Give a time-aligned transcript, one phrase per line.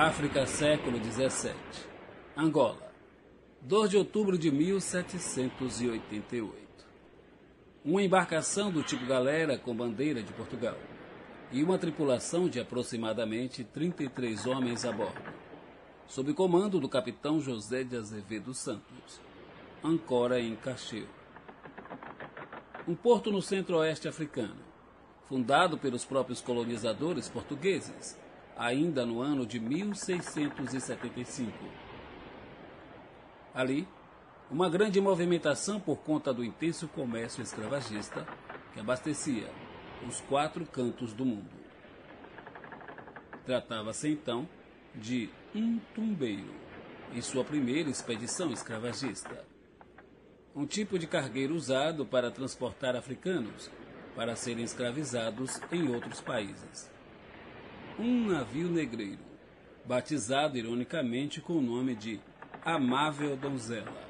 [0.00, 1.50] África, século XVII.
[2.36, 2.92] Angola,
[3.62, 6.54] 2 de outubro de 1788.
[7.84, 10.76] Uma embarcação do tipo galera com bandeira de Portugal
[11.50, 15.20] e uma tripulação de aproximadamente 33 homens a bordo,
[16.06, 19.20] sob comando do capitão José de Azevedo Santos,
[19.82, 21.08] ancora em Cacheu.
[22.86, 24.60] Um porto no centro-oeste africano,
[25.28, 28.16] fundado pelos próprios colonizadores portugueses,
[28.58, 31.52] ainda no ano de 1675.
[33.54, 33.86] Ali,
[34.50, 38.26] uma grande movimentação por conta do intenso comércio escravagista
[38.74, 39.48] que abastecia
[40.06, 41.56] os quatro cantos do mundo.
[43.46, 44.48] Tratava-se então
[44.94, 46.52] de um tumbeiro
[47.14, 49.46] em sua primeira expedição escravagista.
[50.54, 53.70] Um tipo de cargueiro usado para transportar africanos
[54.16, 56.97] para serem escravizados em outros países.
[57.98, 59.18] Um navio negreiro,
[59.84, 62.20] batizado ironicamente com o nome de
[62.64, 64.06] Amável Donzela.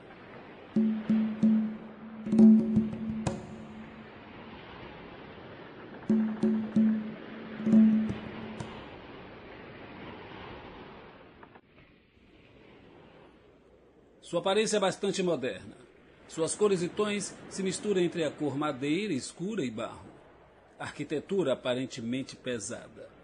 [14.20, 15.74] Sua aparência é bastante moderna.
[16.28, 20.10] Suas cores e tons se misturam entre a cor madeira escura e barro.
[20.78, 23.17] Arquitetura aparentemente pesada.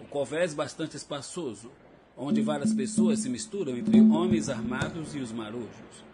[0.00, 1.70] O covés bastante espaçoso,
[2.16, 6.04] onde várias pessoas se misturam entre homens armados e os marujos.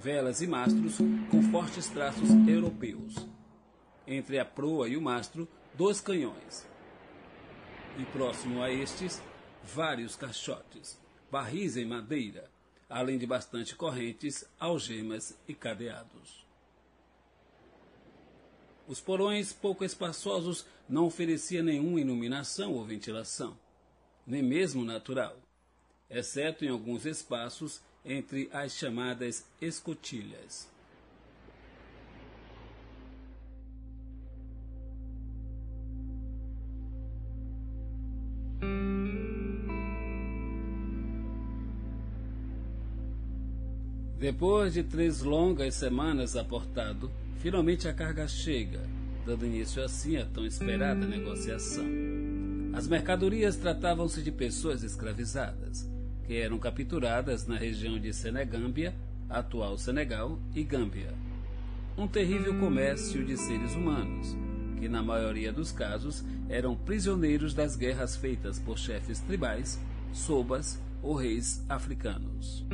[0.00, 0.98] Velas e mastros
[1.30, 3.14] com fortes traços europeus.
[4.06, 6.66] Entre a proa e o mastro, dois canhões.
[7.98, 9.20] E próximo a estes,
[9.62, 12.48] vários caixotes, barris em madeira,
[12.88, 16.47] além de bastante correntes, algemas e cadeados.
[18.88, 23.54] Os porões pouco espaçosos não ofereciam nenhuma iluminação ou ventilação,
[24.26, 25.36] nem mesmo natural,
[26.08, 30.66] exceto em alguns espaços entre as chamadas escotilhas.
[44.18, 48.80] Depois de três longas semanas aportado, finalmente a carga chega,
[49.24, 51.84] dando início assim à tão esperada negociação.
[52.72, 55.88] As mercadorias tratavam-se de pessoas escravizadas,
[56.26, 58.94] que eram capturadas na região de Senegâmbia,
[59.28, 61.12] atual Senegal, e Gâmbia.
[61.96, 64.36] Um terrível comércio de seres humanos,
[64.78, 69.78] que na maioria dos casos eram prisioneiros das guerras feitas por chefes tribais,
[70.12, 72.64] sobas ou reis africanos.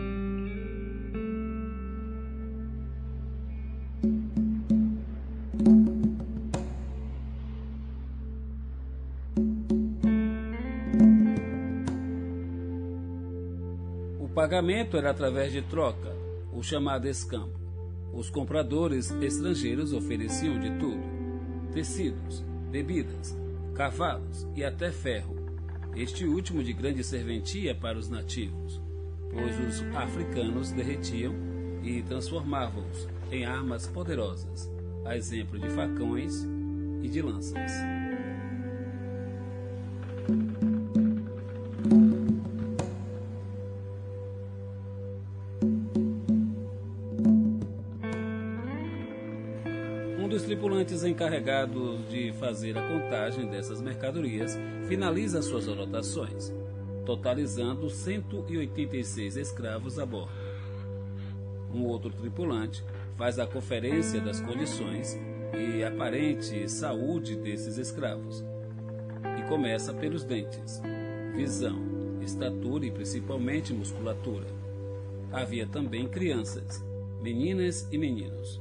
[14.35, 16.13] Pagamento era através de troca,
[16.53, 17.57] o chamado escampo.
[18.13, 21.03] Os compradores estrangeiros ofereciam de tudo:
[21.73, 23.37] tecidos, bebidas,
[23.75, 25.37] cavalos e até ferro,
[25.95, 28.83] este último de grande serventia para os nativos,
[29.31, 31.33] pois os africanos derretiam
[31.83, 34.69] e transformavam-os em armas poderosas,
[35.05, 36.45] a exemplo de facões
[37.03, 38.04] e de lanças.
[51.15, 54.59] Encarregados de fazer a contagem dessas mercadorias
[54.89, 56.53] finaliza suas anotações,
[57.07, 60.33] totalizando 186 escravos a bordo.
[61.73, 62.85] Um outro tripulante
[63.17, 65.17] faz a conferência das condições
[65.57, 68.45] e aparente saúde desses escravos.
[69.39, 70.83] E começa pelos dentes,
[71.37, 71.79] visão,
[72.23, 74.47] estatura e principalmente musculatura.
[75.31, 76.85] Havia também crianças,
[77.23, 78.61] meninas e meninos,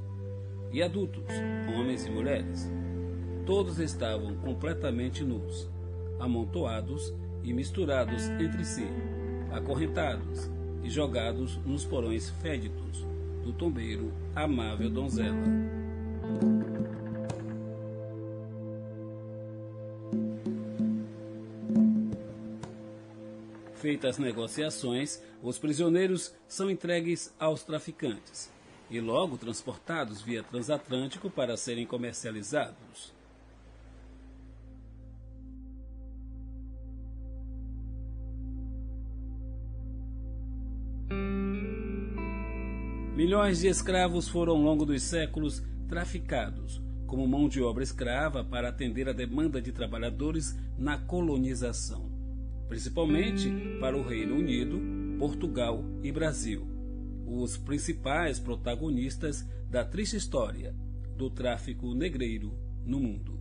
[0.73, 1.23] e adultos,
[1.77, 2.69] homens e mulheres.
[3.45, 5.69] Todos estavam completamente nus,
[6.19, 8.87] amontoados e misturados entre si,
[9.51, 10.49] acorrentados
[10.83, 13.05] e jogados nos porões féditos
[13.43, 15.37] do tombeiro Amável Donzela.
[23.75, 28.49] Feitas as negociações, os prisioneiros são entregues aos traficantes
[28.89, 33.13] e logo transportados via transatlântico para serem comercializados.
[43.15, 46.81] Milhões de escravos foram ao longo dos séculos traficados
[47.13, 52.09] como mão de obra escrava para atender a demanda de trabalhadores na colonização,
[52.67, 54.81] principalmente para o Reino Unido,
[55.19, 56.65] Portugal e Brasil,
[57.25, 60.75] os principais protagonistas da triste história
[61.15, 63.39] do tráfico negreiro no mundo.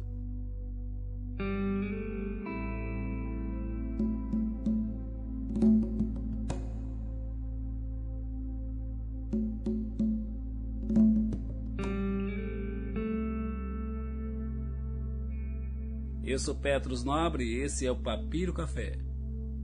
[16.25, 19.12] Eu sou Petros Nobre e esse é o Papiro Café.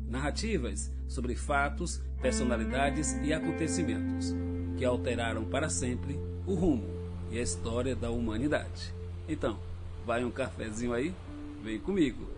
[0.09, 4.35] Narrativas sobre fatos, personalidades e acontecimentos
[4.77, 6.89] que alteraram para sempre o rumo
[7.31, 8.95] e a história da humanidade.
[9.29, 9.59] Então,
[10.07, 11.15] vai um cafezinho aí?
[11.63, 12.38] Vem comigo!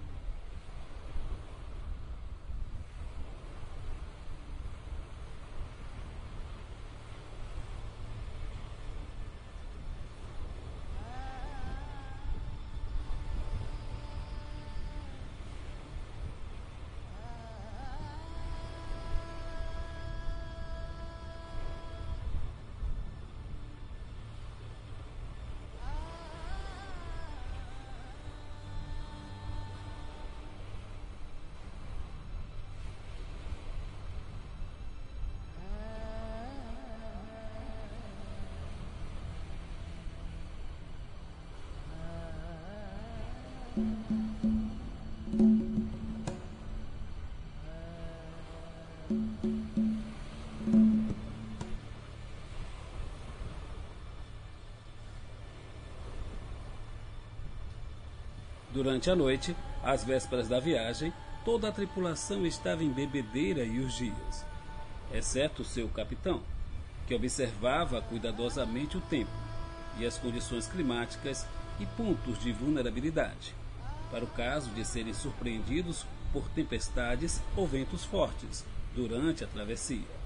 [58.72, 61.12] Durante a noite, às vésperas da viagem,
[61.44, 64.46] toda a tripulação estava em bebedeira e urgias,
[65.12, 66.40] exceto seu capitão,
[67.06, 69.30] que observava cuidadosamente o tempo
[69.98, 71.46] e as condições climáticas
[71.80, 73.54] e pontos de vulnerabilidade,
[74.10, 78.64] para o caso de serem surpreendidos por tempestades ou ventos fortes
[78.94, 80.20] durante a travessia.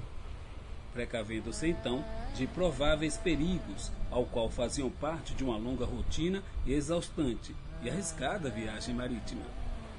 [0.93, 2.05] Precavendo-se então
[2.35, 8.49] de prováveis perigos, ao qual faziam parte de uma longa rotina e exaustante e arriscada
[8.49, 9.43] viagem marítima,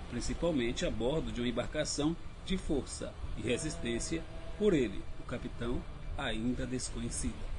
[0.10, 2.16] principalmente a bordo de uma embarcação
[2.46, 4.24] de força e resistência,
[4.58, 5.82] por ele, o capitão,
[6.18, 7.55] ainda desconhecida.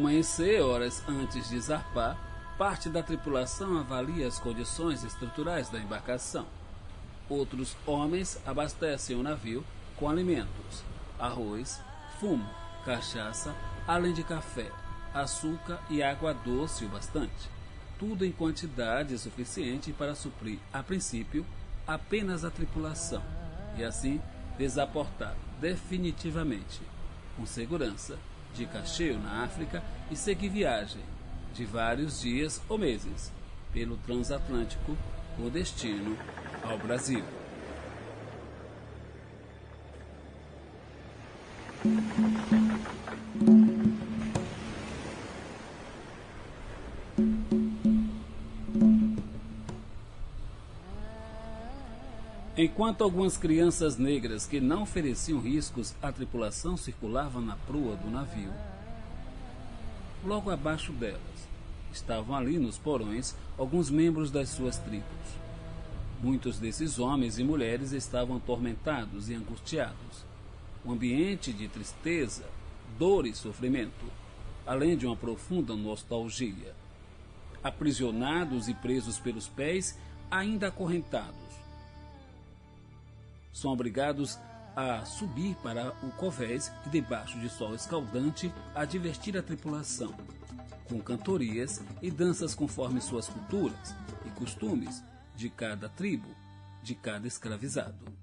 [0.00, 2.18] Amanhecer, horas antes de zarpar,
[2.56, 6.46] parte da tripulação avalia as condições estruturais da embarcação.
[7.28, 9.62] Outros homens abastecem o navio
[9.96, 10.82] com alimentos,
[11.18, 11.80] arroz,
[12.18, 12.48] fumo,
[12.84, 13.54] cachaça,
[13.86, 14.72] além de café,
[15.12, 17.50] açúcar e água doce o bastante.
[17.98, 21.44] Tudo em quantidade suficiente para suprir, a princípio,
[21.86, 23.22] apenas a tripulação
[23.76, 24.18] e assim
[24.56, 26.80] desaportar definitivamente,
[27.36, 28.18] com segurança,
[28.54, 31.02] de Cacheio, na África, e seguir viagem
[31.54, 33.32] de vários dias ou meses
[33.72, 34.96] pelo transatlântico
[35.36, 36.16] com destino
[36.62, 37.24] ao Brasil.
[52.56, 58.52] Enquanto algumas crianças negras que não ofereciam riscos à tripulação circulavam na proa do navio,
[60.24, 61.20] logo abaixo delas
[61.92, 65.06] estavam ali nos porões alguns membros das suas tribos.
[66.20, 70.24] Muitos desses homens e mulheres estavam atormentados e angustiados.
[70.84, 72.44] Um ambiente de tristeza,
[72.98, 74.06] dor e sofrimento,
[74.66, 76.74] além de uma profunda nostalgia.
[77.62, 79.96] Aprisionados e presos pelos pés,
[80.30, 81.59] ainda acorrentados
[83.52, 84.38] são obrigados
[84.76, 90.14] a subir para o covés e, debaixo de sol escaldante, a divertir a tripulação,
[90.88, 95.02] com cantorias e danças conforme suas culturas e costumes
[95.34, 96.28] de cada tribo,
[96.82, 98.19] de cada escravizado.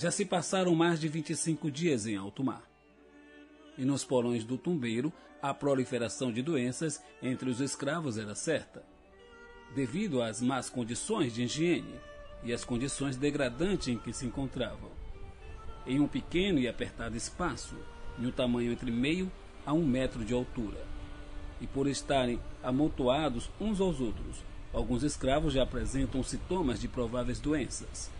[0.00, 2.62] Já se passaram mais de 25 dias em alto mar.
[3.76, 8.82] E nos porões do tumbeiro, a proliferação de doenças entre os escravos era certa,
[9.74, 12.00] devido às más condições de higiene
[12.42, 14.90] e às condições degradantes em que se encontravam.
[15.86, 17.76] Em um pequeno e apertado espaço,
[18.18, 19.30] de um tamanho entre meio
[19.66, 20.82] a um metro de altura,
[21.60, 24.42] e por estarem amontoados uns aos outros.
[24.72, 28.10] Alguns escravos já apresentam sintomas de prováveis doenças.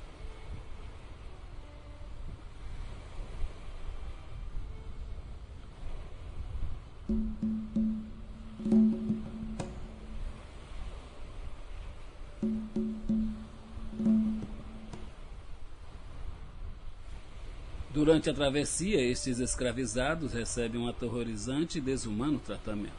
[18.11, 22.93] Durante a travessia, estes escravizados recebem um aterrorizante e desumano tratamento.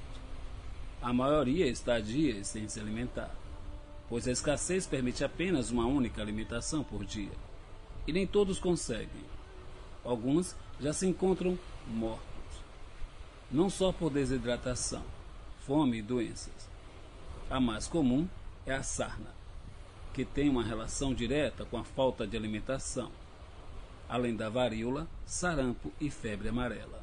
[1.02, 3.36] A maioria está dias sem se alimentar,
[4.08, 7.34] pois a escassez permite apenas uma única alimentação por dia.
[8.08, 9.26] E nem todos conseguem.
[10.06, 12.64] Alguns já se encontram mortos,
[13.52, 15.04] não só por desidratação,
[15.68, 16.70] fome e doenças.
[17.50, 18.30] A mais comum
[18.66, 19.36] é a sarna,
[20.14, 23.12] que tem uma relação direta com a falta de alimentação
[24.12, 27.02] além da varíola, sarampo e febre amarela.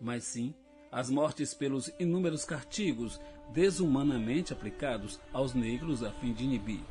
[0.00, 0.54] Mas sim,
[0.90, 6.82] as mortes pelos inúmeros castigos desumanamente aplicados aos negros a fim de inibir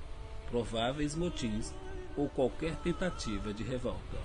[0.49, 1.73] prováveis motins
[2.15, 4.17] ou qualquer tentativa de revolta.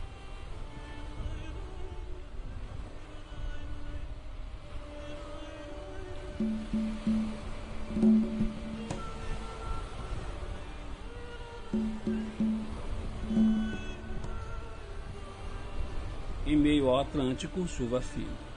[16.46, 18.51] Em meio ao Atlântico, chuva fina.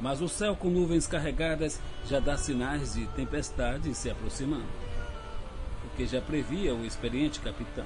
[0.00, 4.68] Mas o céu com nuvens carregadas já dá sinais de tempestade se aproximando,
[5.84, 7.84] o que já previa o experiente capitão.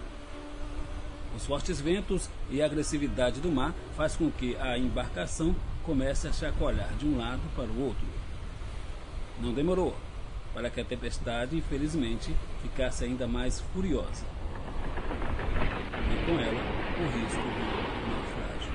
[1.35, 6.33] Os fortes ventos e a agressividade do mar faz com que a embarcação comece a
[6.33, 8.07] chacoalhar de um lado para o outro.
[9.41, 9.97] Não demorou
[10.53, 14.25] para que a tempestade, infelizmente, ficasse ainda mais furiosa.
[16.13, 16.61] E com ela,
[17.01, 18.73] o risco do naufrágio.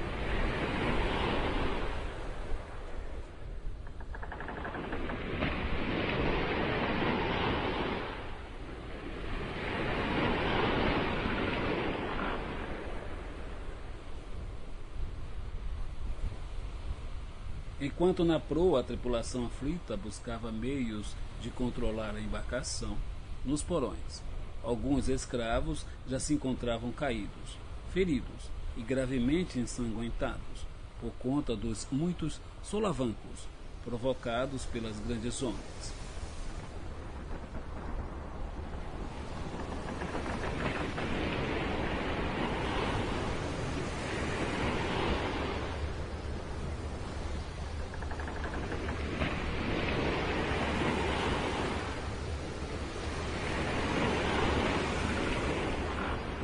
[17.80, 22.98] Enquanto na proa a tripulação aflita buscava meios de controlar a embarcação,
[23.46, 24.24] nos porões,
[24.64, 27.58] alguns escravos já se encontravam caídos,
[27.94, 30.66] feridos e gravemente ensanguentados
[31.00, 33.48] por conta dos muitos solavancos
[33.86, 35.98] provocados pelas grandes ondas.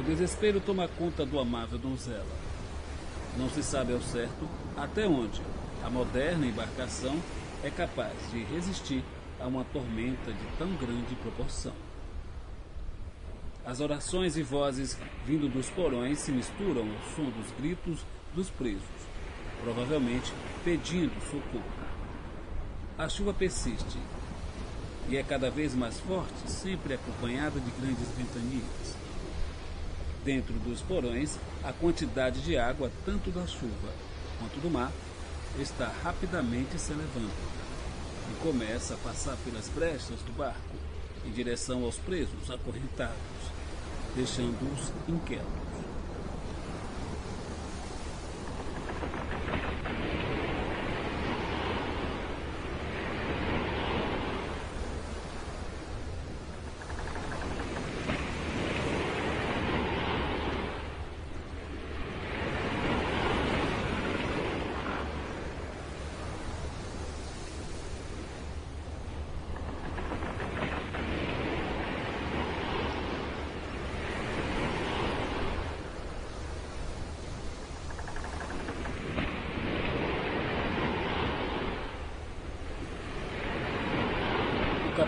[0.03, 0.05] O
[0.43, 2.25] desespero toma conta do amável donzela.
[3.37, 5.41] Não se sabe ao certo até onde
[5.81, 7.15] a moderna embarcação
[7.63, 9.03] é capaz de resistir
[9.39, 11.73] a uma tormenta de tão grande proporção.
[13.65, 18.83] As orações e vozes vindo dos porões se misturam ao som dos gritos dos presos,
[19.63, 20.33] provavelmente
[20.65, 21.63] pedindo socorro.
[22.97, 23.97] A chuva persiste
[25.07, 29.02] e é cada vez mais forte, sempre acompanhada de grandes ventanias.
[30.23, 33.93] Dentro dos porões, a quantidade de água, tanto da chuva
[34.39, 34.91] quanto do mar,
[35.59, 37.29] está rapidamente se elevando
[38.31, 40.75] e começa a passar pelas brechas do barco
[41.25, 43.15] em direção aos presos acorrentados,
[44.15, 45.72] deixando-os inquietos.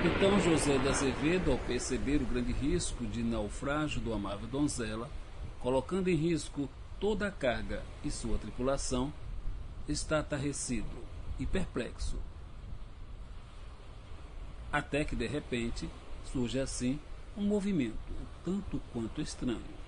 [0.06, 5.10] Então José de Azevedo, ao perceber o grande risco de naufrágio do amável donzela,
[5.60, 6.70] colocando em risco
[7.00, 9.12] toda a carga e sua tripulação,
[9.90, 10.86] está atarrecido
[11.40, 12.18] e perplexo.
[14.72, 15.90] Até que, de repente,
[16.32, 17.00] surge assim
[17.36, 17.98] um movimento
[18.44, 19.86] tanto quanto estranho.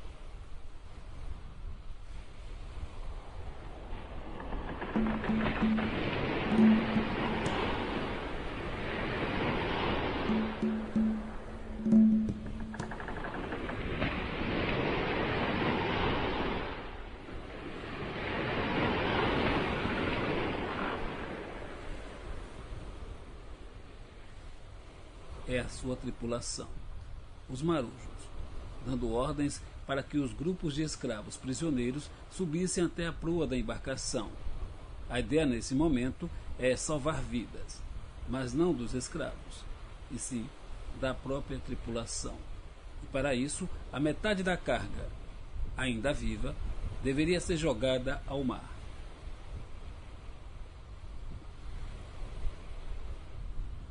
[25.77, 26.67] Sua tripulação,
[27.49, 27.91] os marujos,
[28.85, 34.29] dando ordens para que os grupos de escravos prisioneiros subissem até a proa da embarcação.
[35.09, 36.29] A ideia nesse momento
[36.59, 37.81] é salvar vidas,
[38.27, 39.63] mas não dos escravos,
[40.11, 40.49] e sim
[40.99, 42.35] da própria tripulação.
[43.03, 45.07] E para isso, a metade da carga,
[45.77, 46.55] ainda viva,
[47.03, 48.77] deveria ser jogada ao mar.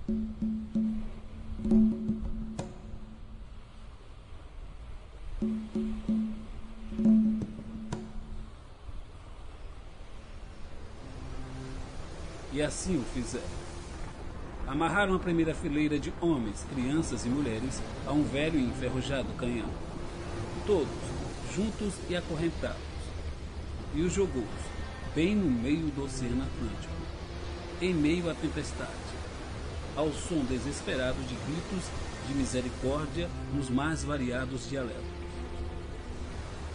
[0.08, 0.55] E
[12.86, 13.44] assim o fizeram.
[14.66, 19.68] Amarraram a primeira fileira de homens, crianças e mulheres a um velho e enferrujado canhão.
[20.64, 20.88] Todos,
[21.54, 22.78] juntos e acorrentados.
[23.94, 24.44] E os jogou
[25.14, 26.94] bem no meio do Oceano Atlântico,
[27.80, 28.90] em meio à tempestade,
[29.96, 31.90] ao som desesperado de gritos
[32.28, 35.16] de misericórdia nos mais variados dialetos.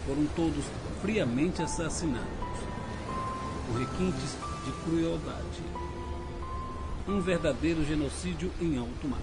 [0.06, 0.66] Foram todos
[1.02, 2.60] friamente assassinados,
[3.68, 5.91] por requintes de crueldade.
[7.12, 9.20] Um verdadeiro genocídio em alto mar.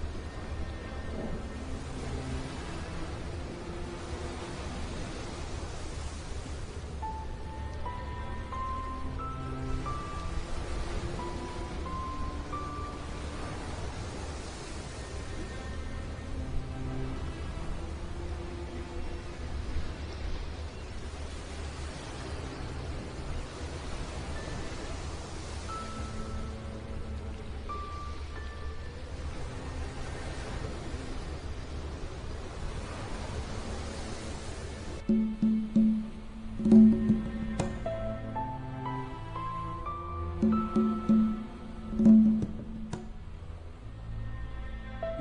[35.09, 35.15] O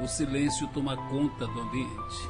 [0.06, 2.30] silêncio toma conta do ambiente.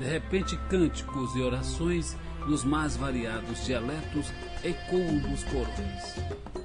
[0.00, 2.16] De repente, cânticos e orações
[2.48, 4.32] nos mais variados dialetos
[4.64, 6.63] ecoam dos corões.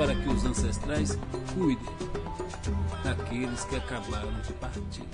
[0.00, 1.18] Para que os ancestrais
[1.52, 1.84] cuidem
[3.04, 5.04] daqueles que acabaram de partir.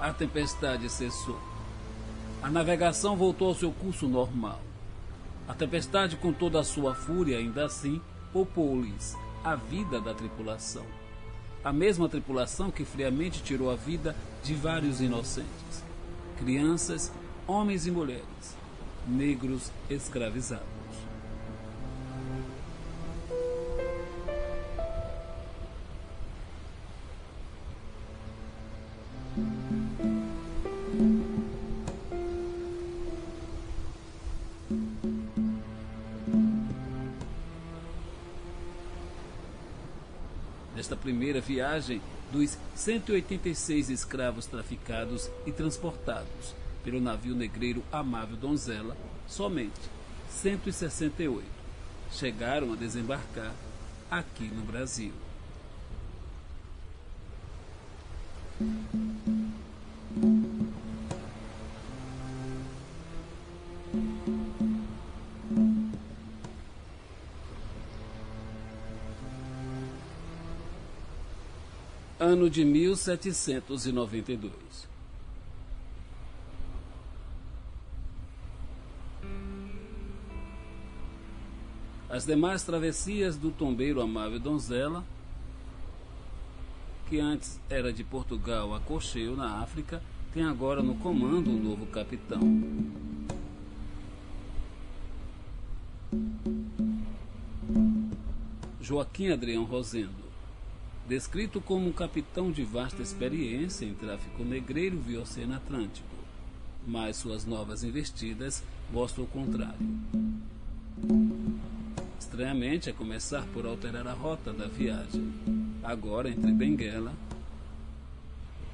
[0.00, 1.38] A tempestade cessou.
[2.42, 4.60] A navegação voltou ao seu curso normal.
[5.46, 8.00] A tempestade, com toda a sua fúria, ainda assim,
[8.32, 10.84] poupou-lhes a vida da tripulação.
[11.62, 15.84] A mesma tripulação que friamente tirou a vida de vários inocentes,
[16.38, 17.12] crianças,
[17.46, 18.56] homens e mulheres,
[19.10, 20.64] negros escravizados.
[40.74, 42.00] Nesta primeira viagem,
[42.32, 49.80] dos 186 escravos traficados e transportados pelo navio negreiro Amável Donzela, somente
[50.30, 51.60] 168
[52.12, 53.52] chegaram a desembarcar
[54.10, 55.12] aqui no Brasil.
[72.18, 74.88] Ano de 1792.
[82.20, 85.02] As demais travessias do tombeiro amável Donzela,
[87.08, 91.86] que antes era de Portugal a Cocheio, na África, tem agora no comando um novo
[91.86, 92.42] capitão.
[98.82, 100.12] Joaquim Adrião Rosendo
[101.08, 106.06] descrito como um capitão de vasta experiência em tráfico negreiro via Oceano Atlântico,
[106.86, 110.29] mas suas novas investidas mostram o contrário.
[112.40, 115.30] Estranhamente, a começar por alterar a rota da viagem,
[115.82, 117.12] agora entre Benguela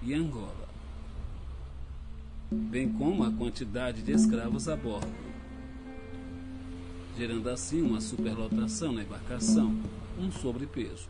[0.05, 0.69] e Angola,
[2.49, 5.13] bem como a quantidade de escravos a bordo,
[7.19, 9.77] gerando assim uma superlotação na embarcação,
[10.17, 11.09] um sobrepeso.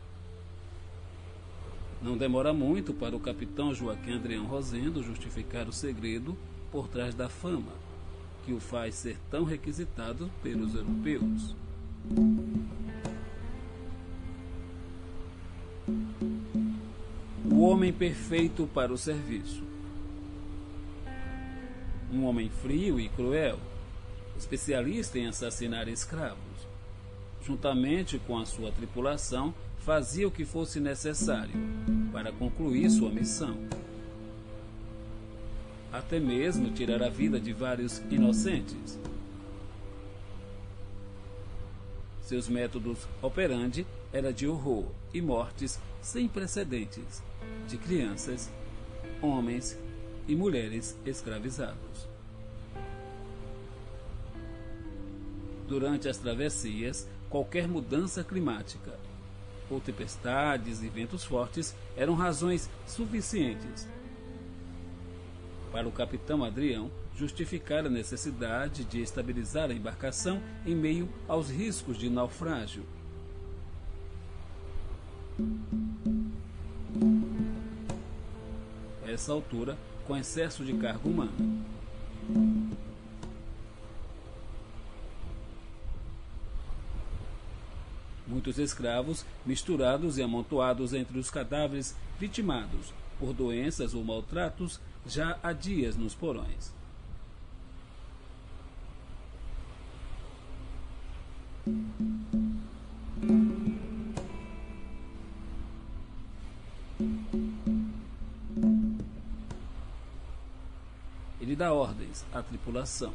[2.00, 6.34] Não demora muito para o capitão Joaquim Adrião Rosendo justificar o segredo
[6.72, 7.74] por trás da fama,
[8.46, 11.54] que o faz ser tão requisitado pelos europeus.
[17.50, 19.62] O homem perfeito para o serviço.
[22.12, 23.58] Um homem frio e cruel,
[24.36, 26.66] especialista em assassinar escravos.
[27.44, 31.54] Juntamente com a sua tripulação, fazia o que fosse necessário
[32.12, 33.56] para concluir sua missão.
[35.92, 38.98] Até mesmo tirar a vida de vários inocentes.
[42.26, 47.22] Seus métodos operandi era de horror e mortes sem precedentes
[47.68, 48.50] de crianças,
[49.22, 49.78] homens
[50.26, 52.08] e mulheres escravizados.
[55.68, 58.98] Durante as travessias, qualquer mudança climática
[59.70, 63.86] ou tempestades e ventos fortes eram razões suficientes
[65.70, 71.98] para o capitão Adrião justificar a necessidade de estabilizar a embarcação em meio aos riscos
[71.98, 72.84] de naufrágio.
[79.06, 81.32] Essa altura, com excesso de carga humana.
[88.26, 95.52] muitos escravos misturados e amontoados entre os cadáveres vitimados por doenças ou maltratos já há
[95.52, 96.74] dias nos porões.
[111.40, 113.12] Ele dá ordens à tripulação.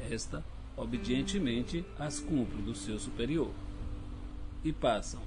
[0.00, 0.44] Esta,
[0.76, 3.52] obedientemente, as cumpre do seu superior
[4.64, 5.20] e passam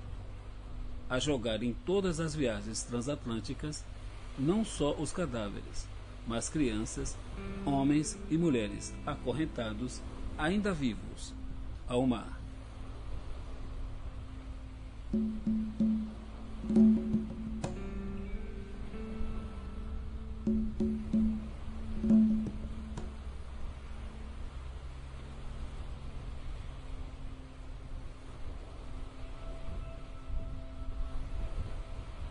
[1.10, 3.86] a jogar em todas as viagens transatlânticas
[4.38, 5.88] não só os cadáveres,
[6.28, 7.18] mas crianças,
[7.66, 10.02] homens e mulheres acorrentados,
[10.38, 11.34] ainda vivos,
[11.92, 12.40] ao mar.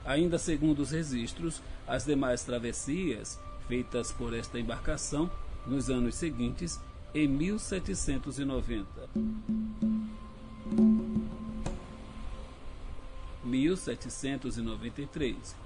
[0.06, 5.30] Ainda segundo os registros, as demais travessias feitas por esta embarcação
[5.66, 6.80] nos anos seguintes,
[7.14, 9.08] em 1790.
[13.44, 15.56] 1793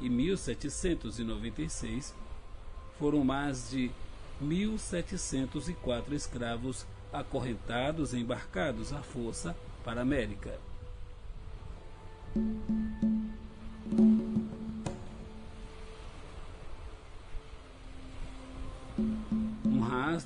[0.00, 2.14] e 1796
[2.98, 3.90] foram mais de
[4.40, 10.60] 1704 escravos acorrentados e embarcados à força para a América.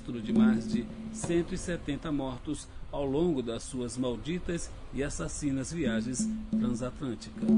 [0.05, 7.49] De mais de 170 mortos ao longo das suas malditas e assassinas viagens transatlânticas.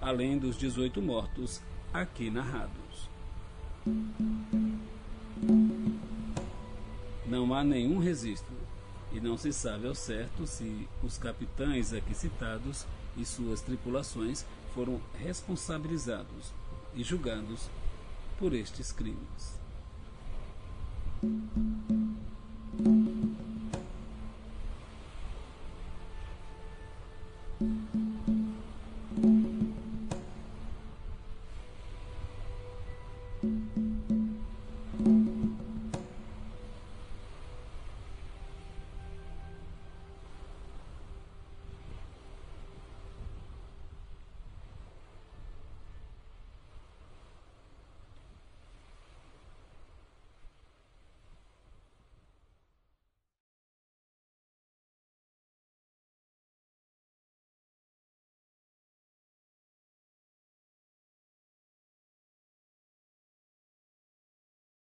[0.00, 1.60] Além dos 18 mortos
[1.94, 3.08] aqui narrados.
[7.24, 8.56] Não há nenhum registro
[9.12, 12.84] e não se sabe ao certo se os capitães aqui citados
[13.16, 16.52] e suas tripulações foram responsabilizados
[16.94, 17.70] e julgados
[18.38, 19.58] por estes crimes.